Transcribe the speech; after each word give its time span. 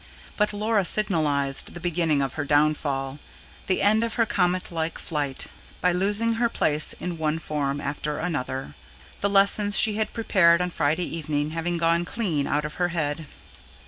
But 0.35 0.51
Laura 0.51 0.83
signalised 0.83 1.75
the 1.75 1.79
beginning 1.79 2.23
of 2.23 2.33
her 2.33 2.43
downfall, 2.43 3.19
the 3.67 3.83
end 3.83 4.03
of 4.03 4.15
her 4.15 4.25
comet 4.25 4.71
like 4.71 4.97
flight, 4.97 5.45
by 5.79 5.91
losing 5.91 6.33
her 6.33 6.49
place 6.49 6.93
in 6.93 7.19
one 7.19 7.37
form 7.37 7.79
after 7.79 8.17
another, 8.17 8.73
the 9.19 9.29
lessons 9.29 9.77
she 9.77 9.97
had 9.97 10.11
prepared 10.11 10.59
on 10.59 10.71
Friday 10.71 11.05
evening 11.05 11.51
having 11.51 11.77
gone 11.77 12.03
clean 12.03 12.47
out 12.47 12.65
of 12.65 12.73
her 12.81 12.87
head. 12.87 13.27